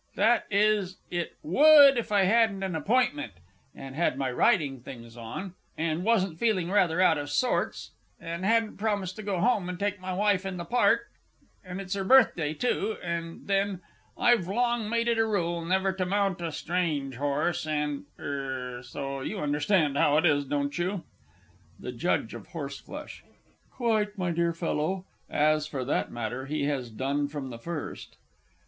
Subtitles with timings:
[0.15, 3.33] That is it would, if I hadn't an appointment,
[3.75, 8.77] and had my riding things on, and wasn't feeling rather out of sorts, and hadn't
[8.77, 11.01] promised to go home and take my wife in the Park,
[11.63, 13.81] and it's her birthday, too, and, then,
[14.17, 19.21] I've long made it a rule never to mount a strange horse, and er so
[19.21, 21.03] you understand how it is don't you?
[21.79, 22.15] THE J.
[22.33, 22.83] OF H.
[23.69, 25.05] Quite, my dear fellow.
[25.31, 28.17] (_As, for that matter, he has done from the first.